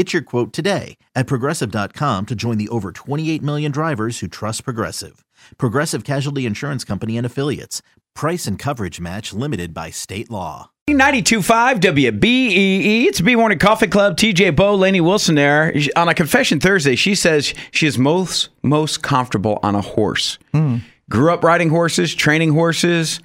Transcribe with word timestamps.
Get 0.00 0.14
your 0.14 0.22
quote 0.22 0.54
today 0.54 0.96
at 1.14 1.26
progressive.com 1.26 2.24
to 2.24 2.34
join 2.34 2.56
the 2.56 2.70
over 2.70 2.90
28 2.90 3.42
million 3.42 3.70
drivers 3.70 4.20
who 4.20 4.28
trust 4.28 4.64
Progressive. 4.64 5.26
Progressive 5.58 6.04
Casualty 6.04 6.46
Insurance 6.46 6.84
Company 6.84 7.18
and 7.18 7.26
Affiliates. 7.26 7.82
Price 8.14 8.46
and 8.46 8.58
coverage 8.58 8.98
match 8.98 9.34
limited 9.34 9.74
by 9.74 9.90
state 9.90 10.30
law. 10.30 10.70
92.5 10.88 11.80
WBEE. 11.80 13.04
It's 13.08 13.20
B 13.20 13.36
Morning 13.36 13.58
Coffee 13.58 13.88
Club. 13.88 14.16
TJ 14.16 14.56
Bo, 14.56 14.74
Lainey 14.74 15.02
Wilson 15.02 15.34
there. 15.34 15.70
On 15.96 16.08
a 16.08 16.14
confession 16.14 16.60
Thursday, 16.60 16.96
she 16.96 17.14
says 17.14 17.52
she 17.70 17.86
is 17.86 17.98
most 17.98 18.48
most 18.62 19.02
comfortable 19.02 19.60
on 19.62 19.74
a 19.74 19.82
horse. 19.82 20.38
Hmm. 20.52 20.78
Grew 21.10 21.30
up 21.30 21.44
riding 21.44 21.68
horses, 21.68 22.14
training 22.14 22.54
horses, 22.54 23.20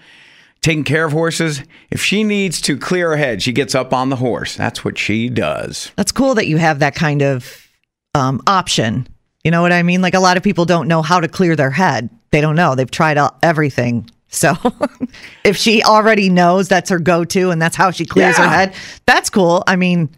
taking 0.66 0.84
care 0.84 1.06
of 1.06 1.12
horses. 1.12 1.62
If 1.92 2.02
she 2.02 2.24
needs 2.24 2.60
to 2.62 2.76
clear 2.76 3.12
her 3.12 3.18
head, 3.18 3.44
she 3.44 3.52
gets 3.52 3.76
up 3.76 3.94
on 3.94 4.10
the 4.10 4.16
horse. 4.16 4.56
That's 4.56 4.84
what 4.84 4.98
she 4.98 5.30
does. 5.30 5.92
That's 5.96 6.12
cool 6.12 6.34
that 6.36 6.48
you 6.48 6.58
have 6.58 6.80
that 6.80 6.96
kind 6.96 7.22
of 7.22 7.68
um, 8.16 8.42
option. 8.48 9.08
You 9.44 9.52
know 9.52 9.62
what 9.62 9.72
I 9.72 9.84
mean? 9.84 10.02
Like 10.02 10.16
a 10.16 10.20
lot 10.20 10.38
of 10.38 10.44
people 10.44 10.66
don't 10.66 10.88
know 10.88 11.04
how 11.04 11.20
to 11.20 11.28
clear 11.28 11.56
their 11.56 11.70
head. 11.70 12.10
They 12.32 12.42
don't 12.42 12.56
know. 12.56 12.74
They've 12.74 12.90
tried 12.90 13.20
out 13.20 13.38
everything. 13.44 14.10
So 14.30 14.56
if 15.44 15.56
she 15.56 15.84
already 15.84 16.30
knows 16.30 16.68
that's 16.68 16.90
her 16.90 16.98
go 16.98 17.24
to 17.26 17.52
and 17.52 17.62
that's 17.62 17.76
how 17.76 17.92
she 17.92 18.06
clears 18.06 18.38
Yeah. 18.40 18.46
her 18.46 18.50
head, 18.50 18.74
that's 19.06 19.30
cool. 19.30 19.64
I 19.68 19.76
mean, 19.76 20.10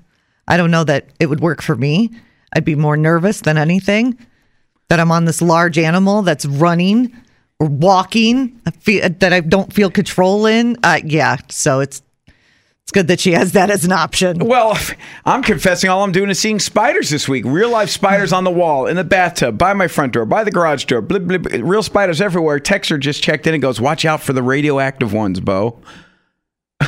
I 0.47 0.55
don't 0.55 0.71
know 0.71 0.85
that 0.85 1.09
it 1.19 1.25
would 1.25 1.41
work 1.41 1.61
for 1.61 1.75
me. 1.75 2.09
I'd 2.53 2.63
be 2.63 2.75
more 2.75 2.95
nervous 2.95 3.41
than 3.41 3.57
anything 3.57 4.17
that 4.87 5.01
I'm 5.01 5.11
on 5.11 5.25
this 5.25 5.41
large 5.41 5.77
animal 5.77 6.21
that's 6.21 6.45
running 6.45 7.13
or 7.59 7.67
walking 7.67 8.59
I 8.65 8.71
feel, 8.71 9.09
that 9.09 9.33
I 9.33 9.39
don't 9.39 9.71
feel 9.73 9.89
control 9.89 10.45
in. 10.45 10.77
Uh, 10.83 10.99
yeah. 11.03 11.37
So 11.49 11.79
it's, 11.79 12.01
it's 12.83 12.91
good 12.93 13.07
that 13.09 13.19
she 13.19 13.33
has 13.33 13.51
that 13.51 13.69
as 13.69 13.83
an 13.83 13.91
option. 13.91 14.39
Well, 14.39 14.77
I'm 15.25 15.43
confessing 15.43 15.89
all 15.89 16.03
I'm 16.03 16.13
doing 16.13 16.29
is 16.29 16.39
seeing 16.39 16.57
spiders 16.59 17.09
this 17.09 17.27
week. 17.27 17.43
Real 17.45 17.69
life 17.69 17.89
spiders 17.89 18.31
on 18.31 18.45
the 18.45 18.49
wall, 18.51 18.87
in 18.87 18.95
the 18.95 19.03
bathtub, 19.03 19.57
by 19.57 19.73
my 19.73 19.89
front 19.89 20.13
door, 20.13 20.25
by 20.25 20.45
the 20.45 20.51
garage 20.51 20.85
door. 20.85 21.01
Blip, 21.01 21.25
blip, 21.25 21.45
real 21.51 21.83
spiders 21.83 22.21
everywhere. 22.21 22.59
Texter 22.59 22.97
just 22.97 23.21
checked 23.21 23.45
in 23.45 23.53
and 23.53 23.61
goes, 23.61 23.81
Watch 23.81 24.05
out 24.05 24.21
for 24.21 24.31
the 24.31 24.41
radioactive 24.41 25.11
ones, 25.11 25.41
Bo. 25.41 25.81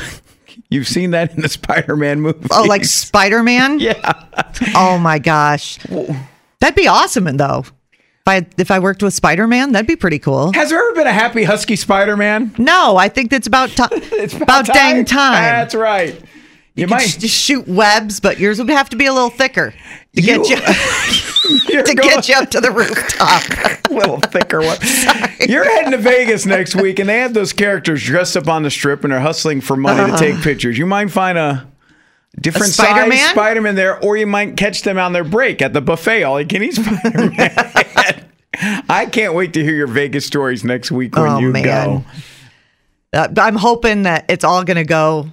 You've 0.70 0.88
seen 0.88 1.10
that 1.10 1.34
in 1.34 1.42
the 1.42 1.48
Spider 1.50 1.96
Man 1.96 2.22
movie. 2.22 2.48
Oh, 2.50 2.62
like 2.62 2.84
Spider 2.84 3.42
Man? 3.42 3.78
Yeah. 3.80 4.12
Oh 4.74 4.98
my 4.98 5.18
gosh, 5.18 5.78
that'd 6.60 6.74
be 6.76 6.86
awesome. 6.86 7.26
And 7.26 7.38
though, 7.40 7.64
if 8.20 8.28
I 8.28 8.46
if 8.58 8.70
I 8.70 8.78
worked 8.78 9.02
with 9.02 9.14
Spider 9.14 9.46
Man, 9.46 9.72
that'd 9.72 9.86
be 9.86 9.96
pretty 9.96 10.18
cool. 10.18 10.52
Has 10.52 10.70
there 10.70 10.78
ever 10.78 10.94
been 10.94 11.06
a 11.06 11.12
happy 11.12 11.44
husky 11.44 11.76
Spider 11.76 12.16
Man? 12.16 12.54
No, 12.58 12.96
I 12.96 13.08
think 13.08 13.32
it's 13.32 13.46
about 13.46 13.68
ti- 13.76 13.84
It's 13.92 14.34
about, 14.34 14.66
dang 14.66 15.04
time. 15.04 15.32
That's 15.42 15.74
right. 15.74 16.14
You, 16.76 16.82
you 16.82 16.86
might 16.86 17.10
could 17.10 17.20
just 17.20 17.34
shoot 17.34 17.66
webs, 17.66 18.20
but 18.20 18.38
yours 18.38 18.58
would 18.58 18.68
have 18.70 18.90
to 18.90 18.96
be 18.96 19.06
a 19.06 19.12
little 19.12 19.30
thicker 19.30 19.74
to 20.14 20.22
get 20.22 20.48
You- 20.48 20.56
you 20.56 20.62
you're 21.68 21.82
to 21.84 21.94
going- 21.94 22.08
get 22.10 22.28
you 22.28 22.34
up 22.36 22.50
to 22.50 22.60
the 22.60 22.70
rooftop. 22.70 23.90
a 23.90 23.92
little 23.94 24.18
thicker 24.20 24.60
one. 24.60 24.76
You're 25.48 25.64
heading 25.64 25.90
to 25.92 25.98
Vegas 25.98 26.46
next 26.46 26.76
week, 26.76 26.98
and 26.98 27.08
they 27.08 27.18
have 27.18 27.34
those 27.34 27.52
characters 27.52 28.02
dressed 28.04 28.36
up 28.36 28.48
on 28.48 28.62
the 28.62 28.70
strip 28.70 29.02
and 29.02 29.12
are 29.12 29.20
hustling 29.20 29.60
for 29.62 29.76
money 29.76 29.98
to 29.98 30.04
uh-huh. 30.04 30.16
take 30.18 30.40
pictures. 30.42 30.78
You 30.78 30.86
might 30.86 31.10
find 31.10 31.36
a 31.38 31.66
different 32.38 32.72
Spider-Man? 32.72 33.18
size 33.18 33.30
Spider-Man 33.30 33.74
there, 33.74 33.98
or 34.04 34.16
you 34.16 34.26
might 34.26 34.56
catch 34.56 34.82
them 34.82 34.98
on 34.98 35.12
their 35.12 35.24
break 35.24 35.62
at 35.62 35.72
the 35.72 35.80
buffet. 35.80 36.22
All 36.24 36.40
you 36.40 36.46
can 36.46 36.62
eat 36.62 36.74
Spider-Man. 36.74 38.26
I 38.88 39.06
can't 39.06 39.34
wait 39.34 39.54
to 39.54 39.62
hear 39.62 39.74
your 39.74 39.86
Vegas 39.86 40.26
stories 40.26 40.64
next 40.64 40.90
week 40.90 41.14
when 41.16 41.26
Oh, 41.28 41.38
you 41.38 41.50
man. 41.50 41.62
go. 41.64 42.04
Uh, 43.12 43.28
I'm 43.38 43.56
hoping 43.56 44.02
that 44.02 44.26
it's 44.28 44.44
all 44.44 44.64
going 44.64 44.76
to 44.76 44.84
go 44.84 45.30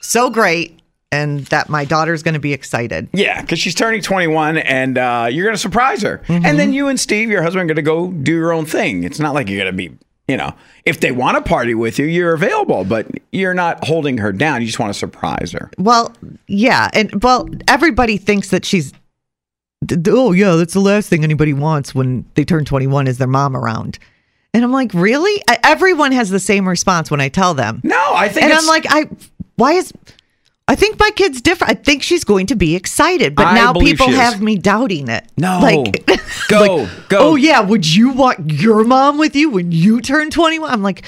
so 0.00 0.30
great, 0.30 0.80
and 1.12 1.40
that 1.46 1.68
my 1.68 1.84
daughter's 1.84 2.22
going 2.22 2.34
to 2.34 2.40
be 2.40 2.52
excited. 2.54 3.08
Yeah, 3.12 3.40
because 3.42 3.58
she's 3.58 3.74
turning 3.74 4.00
21 4.00 4.56
and 4.56 4.96
uh, 4.96 5.28
you're 5.30 5.44
going 5.44 5.54
to 5.54 5.60
surprise 5.60 6.00
her. 6.02 6.22
And 6.28 6.58
then 6.58 6.72
you 6.72 6.88
and 6.88 6.98
Steve, 6.98 7.28
your 7.30 7.42
husband, 7.42 7.70
are 7.70 7.74
going 7.74 7.76
to 7.76 7.82
go 7.82 8.10
do 8.10 8.32
your 8.32 8.52
own 8.52 8.64
thing. 8.64 9.04
It's 9.04 9.20
not 9.20 9.34
like 9.34 9.48
you're 9.48 9.58
going 9.62 9.70
to 9.70 9.76
be, 9.76 9.94
you 10.28 10.36
know, 10.36 10.54
if 10.84 11.00
they 11.00 11.12
want 11.12 11.36
to 11.36 11.48
party 11.48 11.74
with 11.74 11.98
you, 11.98 12.06
you're 12.06 12.32
available, 12.32 12.84
but 12.84 13.06
you're 13.32 13.54
not 13.54 13.84
holding 13.84 14.18
her 14.18 14.32
down. 14.32 14.60
You 14.60 14.66
just 14.66 14.78
want 14.78 14.92
to 14.92 14.98
surprise 14.98 15.52
her. 15.52 15.70
Well, 15.78 16.14
yeah, 16.46 16.90
and 16.92 17.22
well, 17.22 17.48
everybody 17.68 18.16
thinks 18.16 18.50
that 18.50 18.64
she's. 18.64 18.92
Oh 20.06 20.30
yeah, 20.30 20.54
that's 20.54 20.74
the 20.74 20.80
last 20.80 21.08
thing 21.08 21.24
anybody 21.24 21.52
wants 21.52 21.92
when 21.92 22.24
they 22.34 22.44
turn 22.44 22.64
21 22.64 23.08
is 23.08 23.18
their 23.18 23.26
mom 23.26 23.56
around. 23.56 23.98
And 24.54 24.62
I'm 24.62 24.70
like, 24.70 24.94
really? 24.94 25.42
Everyone 25.64 26.12
has 26.12 26.30
the 26.30 26.38
same 26.38 26.68
response 26.68 27.10
when 27.10 27.20
I 27.20 27.28
tell 27.28 27.54
them. 27.54 27.80
No, 27.82 28.14
I 28.14 28.28
think 28.28 28.44
and 28.44 28.52
I'm 28.52 28.66
like, 28.66 28.86
I 28.88 29.08
why 29.56 29.72
is 29.72 29.92
I 30.72 30.74
think 30.74 30.98
my 30.98 31.10
kid's 31.10 31.42
different. 31.42 31.70
I 31.70 31.74
think 31.74 32.02
she's 32.02 32.24
going 32.24 32.46
to 32.46 32.56
be 32.56 32.74
excited, 32.74 33.34
but 33.34 33.48
I 33.48 33.54
now 33.54 33.74
people 33.74 34.08
have 34.08 34.40
me 34.40 34.56
doubting 34.56 35.08
it. 35.08 35.22
No. 35.36 35.58
like 35.60 36.06
Go, 36.48 36.76
like, 36.76 37.08
go. 37.10 37.18
Oh 37.18 37.34
yeah, 37.34 37.60
would 37.60 37.94
you 37.94 38.10
want 38.10 38.50
your 38.50 38.82
mom 38.82 39.18
with 39.18 39.36
you 39.36 39.50
when 39.50 39.70
you 39.70 40.00
turn 40.00 40.30
21? 40.30 40.70
I'm 40.70 40.82
like, 40.82 41.04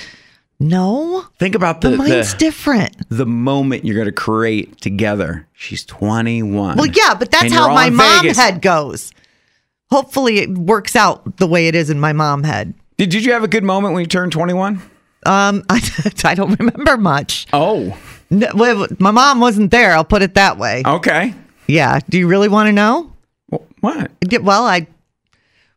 no, 0.61 1.25
think 1.39 1.55
about 1.55 1.81
the, 1.81 1.93
but 1.93 1.97
mine's 1.97 2.33
the, 2.33 2.39
different. 2.41 3.09
the 3.09 3.25
moment 3.25 3.87
you're 3.87 3.95
going 3.95 4.05
to 4.05 4.13
create 4.13 4.83
together. 4.83 5.49
She's 5.55 5.83
21. 5.87 6.77
Well, 6.77 6.87
yeah, 6.87 7.15
but 7.15 7.31
that's 7.31 7.51
how 7.51 7.73
my 7.73 7.89
mom 7.89 8.21
Vegas. 8.21 8.37
head 8.37 8.61
goes. 8.61 9.13
Hopefully, 9.91 10.41
it 10.41 10.51
works 10.51 10.95
out 10.95 11.39
the 11.39 11.47
way 11.47 11.69
it 11.69 11.75
is 11.75 11.89
in 11.89 11.99
my 11.99 12.13
mom 12.13 12.43
head. 12.43 12.75
Did, 12.99 13.09
did 13.09 13.25
you 13.25 13.33
have 13.33 13.43
a 13.43 13.49
good 13.49 13.65
moment 13.65 13.95
when 13.95 14.03
you 14.03 14.09
turned 14.09 14.33
21? 14.33 14.83
Um, 15.25 15.65
I, 15.71 16.13
I 16.25 16.35
don't 16.35 16.59
remember 16.61 16.99
much. 16.99 17.47
Oh, 17.55 17.97
No, 18.35 18.87
my 18.99 19.11
mom 19.11 19.41
wasn't 19.41 19.71
there. 19.71 19.93
I'll 19.95 20.05
put 20.05 20.23
it 20.23 20.35
that 20.35 20.59
way. 20.59 20.83
okay. 20.85 21.35
Yeah. 21.67 22.01
Do 22.11 22.19
you 22.19 22.27
really 22.27 22.49
want 22.49 22.67
to 22.67 22.73
know? 22.73 23.13
What? 23.81 24.11
Well, 24.43 24.65
I 24.67 24.87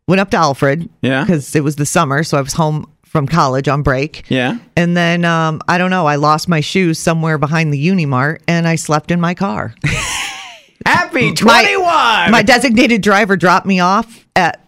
went 0.07 0.19
up 0.19 0.31
to 0.31 0.37
Alfred. 0.37 0.89
Yeah. 1.01 1.23
Because 1.23 1.55
it 1.55 1.63
was 1.63 1.75
the 1.77 1.85
summer, 1.85 2.23
so 2.23 2.37
I 2.37 2.41
was 2.41 2.53
home 2.53 2.91
from 3.05 3.27
college 3.27 3.67
on 3.67 3.83
break. 3.83 4.25
Yeah. 4.29 4.57
And 4.75 4.97
then 4.97 5.23
um, 5.23 5.61
I 5.67 5.77
don't 5.77 5.89
know. 5.91 6.05
I 6.05 6.15
lost 6.15 6.49
my 6.49 6.59
shoes 6.59 6.99
somewhere 6.99 7.37
behind 7.37 7.71
the 7.73 7.87
Unimart, 7.87 8.41
and 8.47 8.67
I 8.67 8.75
slept 8.75 9.11
in 9.11 9.21
my 9.21 9.33
car. 9.33 9.75
Happy 10.85 11.29
My- 11.29 11.35
21. 11.35 12.31
My 12.31 12.41
designated 12.43 13.01
driver 13.01 13.35
dropped 13.37 13.65
me 13.65 13.79
off 13.79 14.25
at 14.35 14.61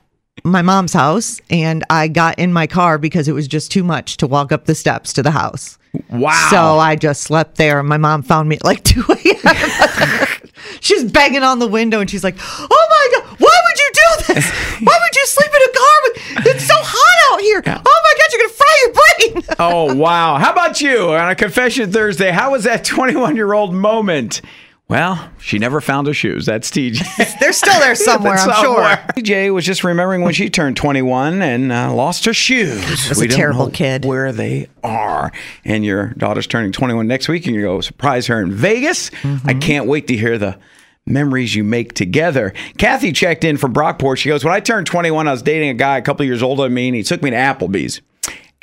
my 0.44 0.62
mom's 0.62 0.94
house, 0.94 1.42
and 1.50 1.84
I 1.90 2.08
got 2.08 2.40
in 2.40 2.54
my 2.54 2.68
car 2.68 2.98
because 2.98 3.28
it 3.28 3.34
was 3.34 3.48
just 3.48 3.72
too 3.72 3.84
much 3.84 4.18
to 4.18 4.28
walk 4.28 4.52
up 4.52 4.66
the 4.66 4.76
steps 4.76 5.12
to 5.14 5.24
the 5.24 5.32
house. 5.32 5.78
Wow. 6.10 6.48
So 6.50 6.58
I 6.80 6.96
just 6.96 7.22
slept 7.24 7.56
there. 7.58 7.82
My 7.84 7.98
mom 7.98 8.22
found 8.24 8.50
me 8.50 8.56
at 8.58 8.64
like 8.64 8.84
2 8.86 9.04
a.m. 9.10 10.28
she's 10.82 11.10
banging 11.12 11.44
on 11.44 11.60
the 11.60 11.68
window, 11.68 12.00
and 12.00 12.10
she's 12.10 12.24
like, 12.24 12.36
"Oh 12.40 12.88
my 12.90 13.20
god, 13.22 13.38
why 13.40 13.58
would 13.66 13.80
you 13.80 13.92
do 13.94 14.34
this? 14.34 14.50
Why 14.82 15.00
would 15.02 15.16
you 15.16 15.26
sleep 15.26 15.50
in 15.50 15.62
a 15.62 15.74
car? 15.74 15.96
With, 16.04 16.56
it's 16.56 16.66
so 16.68 16.76
hot 16.78 17.34
out 17.34 17.42
here. 17.42 17.62
Oh 17.66 18.02
my 18.04 18.14
god, 18.18 18.28
you're 18.32 18.42
gonna 18.42 18.54
fry 18.54 18.76
your 18.84 18.94
brain." 18.94 19.56
Oh, 19.60 19.94
wow. 19.96 20.38
How 20.38 20.52
about 20.52 20.80
you 20.82 21.12
on 21.14 21.30
a 21.30 21.36
confession 21.36 21.92
Thursday? 21.92 22.32
How 22.32 22.52
was 22.52 22.64
that 22.64 22.84
21 22.86 23.36
year 23.36 23.54
old 23.54 23.74
moment? 23.74 24.42
Well, 24.90 25.30
she 25.40 25.60
never 25.60 25.82
found 25.82 26.08
her 26.08 26.14
shoes. 26.16 26.48
That's 26.48 26.72
TJ. 26.72 27.40
They're 27.40 27.54
still 27.54 27.80
there 27.80 27.94
somewhere, 27.94 28.34
I'm 28.34 28.40
Somewhere. 28.52 28.98
sure. 28.98 29.24
TJ 29.24 29.54
was 29.54 29.64
just 29.64 29.84
remembering 29.84 30.22
when 30.22 30.34
she 30.34 30.50
turned 30.50 30.78
21 30.78 31.44
and 31.44 31.72
uh, 31.72 31.94
lost 31.94 32.26
her 32.26 32.34
shoes. 32.34 33.08
was 33.08 33.20
We 33.20 33.28
a 33.28 33.30
terrible 33.30 33.70
kid. 33.70 34.04
Where 34.04 34.32
they 34.32 34.68
are. 34.84 35.32
And 35.64 35.86
your 35.86 36.08
daughter's 36.16 36.48
turning 36.48 36.72
21 36.72 37.08
next 37.08 37.30
week, 37.30 37.46
and 37.46 37.56
you 37.56 37.62
go 37.62 37.82
surprise 37.82 38.26
her 38.28 38.42
in 38.42 38.52
Vegas. 38.52 39.12
Mm-hmm. 39.12 39.48
I 39.48 39.54
can't 39.54 39.86
wait 39.86 40.08
to 40.08 40.18
hear 40.18 40.40
the 40.40 40.58
memories 41.06 41.54
you 41.54 41.64
make 41.64 41.94
together. 41.94 42.54
Kathy 42.80 43.12
checked 43.12 43.44
in 43.44 43.58
from 43.58 43.74
Brockport. 43.76 44.18
She 44.18 44.30
goes, 44.30 44.44
When 44.44 44.54
I 44.56 44.60
turned 44.60 44.88
21, 44.88 45.28
I 45.28 45.32
was 45.32 45.44
dating 45.44 45.70
a 45.70 45.74
guy 45.76 45.98
a 45.98 46.02
couple 46.02 46.26
years 46.26 46.42
older 46.42 46.64
than 46.64 46.74
me, 46.74 46.88
and 46.88 46.96
he 46.96 47.04
took 47.04 47.22
me 47.22 47.30
to 47.30 47.36
Applebee's. 47.36 48.02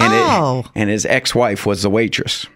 and 0.00 0.12
it- 0.12 0.20
Oh. 0.28 0.64
and 0.75 0.90
his 0.90 1.06
ex-wife 1.06 1.64
was 1.67 1.82
the 1.82 1.90
waitress. 1.90 2.46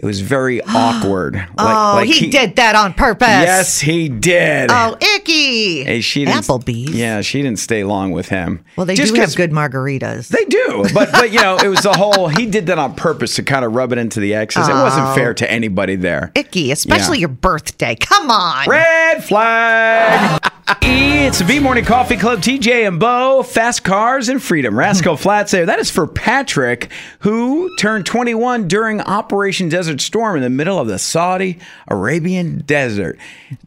It 0.00 0.06
was 0.06 0.22
very 0.22 0.62
awkward. 0.62 1.34
Like, 1.60 1.76
oh, 1.76 1.92
like 1.96 2.08
he, 2.08 2.30
did 2.30 2.56
that 2.56 2.74
on 2.74 2.94
purpose. 2.94 3.28
Yes, 3.28 3.80
he 3.80 4.08
did. 4.08 4.70
Oh, 4.70 4.96
icky. 5.16 5.84
Hey, 5.84 6.00
she 6.00 6.24
didn't, 6.24 6.42
Applebee's. 6.42 6.94
Yeah, 6.94 7.20
she 7.20 7.42
didn't 7.42 7.58
stay 7.58 7.84
long 7.84 8.12
with 8.12 8.28
him. 8.28 8.64
Well, 8.76 8.86
they 8.86 8.94
Just 8.94 9.14
do 9.14 9.20
have 9.20 9.36
good 9.36 9.50
margaritas. 9.50 10.28
They 10.28 10.44
do, 10.46 10.86
but 10.94 11.12
but 11.12 11.32
you 11.32 11.40
know, 11.40 11.58
it 11.58 11.68
was 11.68 11.80
the 11.82 11.92
whole. 11.92 12.28
He 12.28 12.46
did 12.46 12.66
that 12.66 12.78
on 12.78 12.94
purpose 12.94 13.34
to 13.34 13.42
kind 13.42 13.62
of 13.64 13.74
rub 13.74 13.92
it 13.92 13.98
into 13.98 14.20
the 14.20 14.34
exes. 14.34 14.68
It 14.68 14.72
wasn't 14.72 15.08
oh. 15.08 15.14
fair 15.14 15.34
to 15.34 15.50
anybody 15.50 15.96
there. 15.96 16.32
icky, 16.34 16.72
especially 16.72 17.18
Yeah. 17.18 17.22
your 17.22 17.28
birthday. 17.30 17.94
Come 17.94 18.30
on. 18.30 18.68
Red 18.68 19.22
flag. 19.24 20.40
it's 20.82 21.38
the 21.40 21.44
B 21.44 21.58
Morning 21.58 21.84
Coffee 21.84 22.16
Club. 22.16 22.40
TJ 22.40 22.86
and 22.86 23.00
Bo, 23.00 23.42
fast 23.42 23.82
cars 23.82 24.28
and 24.28 24.40
freedom. 24.42 24.78
Rascal 24.78 25.16
hmm. 25.16 25.22
Flats 25.22 25.50
there. 25.50 25.66
That 25.66 25.80
is 25.80 25.90
for 25.90 26.06
Patrick, 26.06 26.90
who 27.20 27.74
turned 27.76 28.06
21 28.06 28.68
during 28.68 29.00
Operation 29.00 29.68
Desert 29.68 30.00
Storm 30.00 30.36
in 30.36 30.42
the 30.42 30.50
middle 30.50 30.78
of 30.78 30.86
the 30.86 30.98
Saudi 30.98 31.58
Arabian 31.88 32.58
desert. 32.60 33.18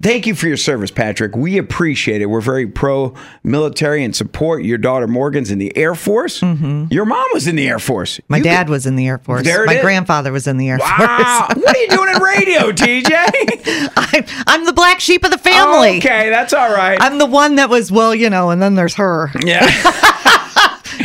Thank 0.02 0.28
you 0.28 0.36
for 0.36 0.48
your 0.48 0.58
service, 0.58 0.92
Patrick. 0.92 1.36
We 1.36 1.58
appreciate 1.58 2.22
it. 2.22 2.28
We're 2.28 2.42
very 2.42 2.68
pro 2.68 3.16
military 3.44 4.04
and 4.04 4.16
support. 4.16 4.64
Your 4.64 4.78
daughter 4.78 5.08
Morgan's 5.08 5.52
in 5.52 5.60
the 5.60 5.76
Air 5.76 5.96
Force. 5.96 6.40
Mm-hmm. 6.40 6.86
Your 6.90 7.06
mom 7.06 7.28
was 7.34 7.48
in 7.48 7.56
the 7.56 7.68
Air 7.68 7.80
Force. 7.80 8.22
My 8.30 8.38
You 8.38 8.44
dad 8.44 8.70
was 8.70 8.86
in 8.86 8.96
the 8.96 9.08
Air 9.08 9.18
Force. 9.18 9.44
There 9.44 9.64
it 9.64 9.68
My 9.68 9.76
is. 9.76 9.82
grandfather 9.82 10.32
was 10.32 10.48
in 10.48 10.58
the 10.58 10.70
Air 10.70 10.80
Force. 10.80 10.92
Wow. 11.00 11.48
Force. 11.48 11.66
what 11.66 11.76
are 11.76 11.80
you 11.80 11.88
doing 11.90 12.16
in 12.16 12.22
radio, 12.22 12.72
TJ? 12.72 13.92
I'm, 13.98 14.26
I'm 14.48 14.66
the 14.66 14.74
black 14.74 15.00
sheep 15.00 15.26
of 15.26 15.32
the 15.32 15.38
family. 15.38 15.98
Okay, 15.98 16.30
that's 16.30 16.54
all 16.54 16.72
right. 16.72 16.93
I'm 17.02 17.18
the 17.18 17.26
one 17.26 17.56
that 17.56 17.70
was, 17.70 17.92
well, 17.92 18.14
you 18.16 18.30
know, 18.30 18.50
and 18.50 18.62
then 18.62 18.76
there's 18.76 18.96
her. 18.96 19.32
yeah. 19.46 20.10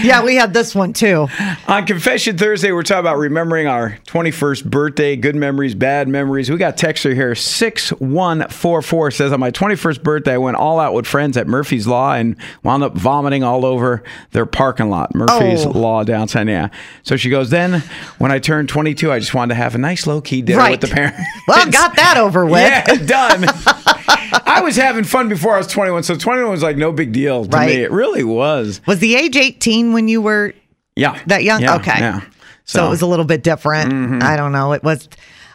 Yeah, 0.02 0.22
we 0.22 0.36
had 0.36 0.52
this 0.54 0.76
one 0.76 0.92
too. 0.92 1.26
On 1.66 1.84
Confession 1.84 2.36
Thursday, 2.38 2.70
we're 2.70 2.84
talking 2.84 3.00
about 3.00 3.16
remembering 3.16 3.66
our 3.66 3.98
21st 4.06 4.66
birthday, 4.66 5.16
good 5.16 5.34
memories, 5.34 5.74
bad 5.74 6.06
memories. 6.06 6.50
We 6.50 6.56
got 6.56 6.76
texter 6.76 7.14
here, 7.14 7.34
6144 7.34 9.10
says, 9.10 9.32
On 9.32 9.40
my 9.40 9.50
21st 9.50 10.02
birthday, 10.04 10.34
I 10.34 10.38
went 10.38 10.56
all 10.56 10.78
out 10.78 10.92
with 10.94 11.06
friends 11.06 11.36
at 11.36 11.48
Murphy's 11.48 11.86
Law 11.88 12.12
and 12.12 12.36
wound 12.62 12.84
up 12.84 12.94
vomiting 12.94 13.42
all 13.42 13.64
over 13.64 14.04
their 14.32 14.46
parking 14.46 14.88
lot. 14.88 15.14
Murphy's 15.16 15.64
Oh. 15.66 15.70
Law 15.70 16.04
downtown, 16.04 16.46
yeah. 16.46 16.68
So 17.02 17.16
she 17.16 17.28
goes, 17.30 17.50
Then 17.50 17.82
when 18.18 18.30
I 18.30 18.38
turned 18.38 18.68
22, 18.68 19.10
I 19.10 19.18
just 19.18 19.34
wanted 19.34 19.54
to 19.54 19.60
have 19.60 19.74
a 19.74 19.78
nice 19.78 20.06
low 20.06 20.20
key 20.20 20.42
dinner 20.42 20.58
Right. 20.58 20.70
with 20.80 20.88
the 20.88 20.94
parents. 20.94 21.18
Well, 21.48 21.68
got 21.72 21.96
that 21.96 22.18
over 22.18 22.44
with. 22.46 22.60
Yeah, 22.60 22.84
done. 23.04 23.46
I 24.46 24.60
was 24.62 24.76
having 24.76 25.04
fun 25.04 25.28
before 25.28 25.54
I 25.54 25.58
was 25.58 25.66
21, 25.66 26.02
so 26.02 26.16
21 26.16 26.50
was 26.50 26.62
like 26.62 26.76
no 26.76 26.92
big 26.92 27.12
deal 27.12 27.44
to 27.44 27.56
Right. 27.56 27.66
me. 27.76 27.82
It 27.82 27.90
really 27.90 28.24
was. 28.24 28.80
Was 28.86 28.98
the 29.00 29.14
age 29.16 29.36
18 29.36 29.92
when 29.92 30.08
you 30.08 30.20
were 30.22 30.54
Yeah. 30.96 31.20
that 31.26 31.44
young? 31.44 31.60
Yeah, 31.62 31.76
okay. 31.76 31.98
Yeah. 31.98 32.20
So, 32.64 32.86
it 32.86 32.90
was 32.90 33.00
a 33.02 33.06
little 33.06 33.24
bit 33.24 33.42
different. 33.42 33.92
Mm-hmm. 33.92 34.22
I 34.22 34.36
don't 34.36 34.52
know. 34.52 34.72
It 34.72 34.82
was, 34.82 35.08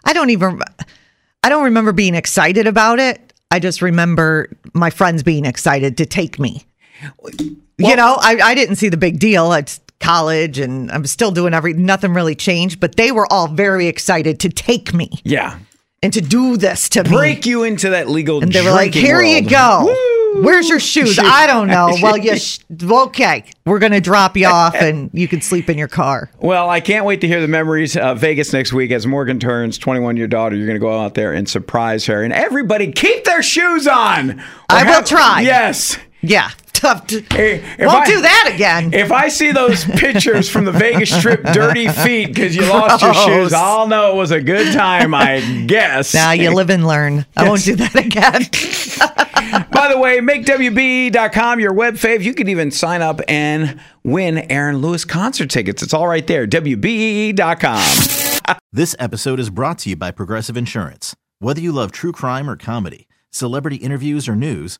I 0.04 0.14
don't 0.14 0.30
even, 0.32 0.60
I 1.44 1.50
don't 1.50 1.66
remember 1.66 1.92
being 1.92 2.16
excited 2.16 2.66
about 2.66 3.00
it. 3.00 3.34
I 3.52 3.60
just 3.60 3.82
remember 3.84 4.50
my 4.74 4.90
friends 4.90 5.22
being 5.22 5.46
excited 5.46 5.98
to 5.98 6.06
take 6.08 6.40
me. 6.40 6.66
you 7.78 7.96
know, 7.96 8.18
I, 8.20 8.40
I 8.44 8.56
didn't 8.56 8.78
see 8.78 8.90
the 8.90 8.98
big 8.98 9.20
deal. 9.20 9.54
It's 9.54 9.80
college 10.00 10.58
and 10.60 10.92
I'm 10.92 11.06
still 11.06 11.32
doing 11.32 11.54
every, 11.54 11.74
nothing 11.74 12.14
really 12.14 12.36
changed, 12.36 12.80
but 12.80 12.96
they 12.96 13.12
were 13.12 13.32
all 13.32 13.48
very 13.48 13.88
excited 13.88 14.40
to 14.42 14.50
take 14.50 14.94
me 14.94 15.10
Yeah. 15.24 15.58
And 16.04 16.14
to 16.14 16.22
do 16.22 16.58
this 16.58 16.90
to 16.90 17.04
me. 17.04 17.10
break 17.10 17.46
you 17.46 17.64
into 17.64 17.90
that 17.92 18.10
legal 18.10 18.44
And 18.44 18.52
they 18.52 18.62
were 18.62 18.72
like, 18.72 18.94
"Here 18.94 19.22
you 19.22 19.42
go. 19.42 19.86
Woo! 19.86 20.44
Where's 20.44 20.68
your 20.68 20.80
shoes? 20.80 21.20
I 21.24 21.48
don't 21.48 21.68
know. 21.68 21.96
Well, 22.02 22.18
you 22.18 22.38
sh- 22.40 22.60
okay. 22.84 23.46
We're 23.66 23.80
gonna 23.80 24.02
drop 24.02 24.36
you 24.36 24.48
off, 24.48 24.76
and 24.76 25.10
you 25.14 25.28
can 25.28 25.42
sleep 25.42 25.70
in 25.70 25.78
your 25.78 25.88
car. 25.88 26.30
Well, 26.40 26.70
I 26.70 26.80
can't 26.82 27.06
wait 27.06 27.22
to 27.22 27.28
hear 27.28 27.40
the 27.42 27.48
memories 27.48 27.96
of 27.96 28.20
Vegas 28.20 28.52
next 28.52 28.74
week 28.74 28.92
as 28.92 29.08
Morgan 29.08 29.40
turns 29.40 29.78
21. 29.78 30.18
Your 30.18 30.28
daughter, 30.28 30.56
you're 30.56 30.66
going 30.68 30.76
to 30.76 30.80
go 30.86 31.00
out 31.00 31.14
there 31.14 31.34
and 31.34 31.48
surprise 31.48 32.06
her. 32.08 32.24
And 32.24 32.34
everybody, 32.34 32.92
keep 32.92 33.24
their 33.26 33.44
shoes 33.44 33.88
on. 33.88 34.42
I 34.70 34.84
will 34.84 35.04
try. 35.04 35.42
Yes. 35.42 35.98
Yeah, 36.22 36.52
tough. 36.84 37.08
To, 37.08 37.22
Hey, 37.32 37.56
if 37.80 37.88
won't 37.88 38.04
I- 38.04 38.06
do 38.06 38.22
that 38.22 38.52
again. 38.54 38.94
If 38.94 39.12
I 39.12 39.30
see 39.30 39.52
those 39.52 39.86
pictures 39.86 40.50
from 40.50 40.66
the 40.66 40.72
Vegas 40.72 41.10
Strip, 41.10 41.44
dirty 41.54 41.88
feet 41.88 42.28
because 42.28 42.56
you 42.56 42.64
lost 42.68 43.02
your 43.02 43.12
oh. 43.16 43.26
shoes, 43.28 43.54
I'll 43.54 43.88
know 43.88 44.12
it 44.12 44.16
was 44.16 44.32
a 44.32 44.42
good 44.42 44.74
time. 44.74 45.14
I 45.14 45.40
guess. 45.68 46.14
now 46.14 46.32
you 46.32 46.54
live 46.54 46.70
and 46.70 46.86
learn. 46.86 47.26
I 47.36 47.48
won't 47.48 47.64
do 47.64 47.76
that 47.78 47.96
again. 47.96 48.44
By 49.72 49.88
the 49.92 50.00
way, 50.00 50.20
makewbe.com, 50.20 51.60
your 51.60 51.74
web 51.74 51.96
fave. 51.96 52.24
You 52.24 52.34
can 52.34 52.50
even 52.50 52.72
sign 52.72 53.02
up 53.02 53.22
and 53.28 53.80
win 54.04 54.40
Aaron 54.52 54.78
Lewis 54.78 55.06
concert 55.06 55.50
tickets. 55.50 55.84
It's 55.84 55.94
all 55.94 56.08
right 56.08 56.26
there. 56.26 56.48
WBE.com. 56.48 58.58
This 58.72 58.96
episode 59.00 59.40
is 59.40 59.50
brought 59.50 59.80
to 59.80 59.90
you 59.90 59.96
by 59.96 60.12
Progressive 60.12 60.58
Insurance. 60.58 61.16
Whether 61.40 61.62
you 61.62 61.72
love 61.72 61.92
true 61.92 62.12
crime 62.12 62.50
or 62.50 62.56
comedy, 62.56 63.08
celebrity 63.30 63.78
interviews 63.78 64.28
or 64.28 64.36
news, 64.36 64.80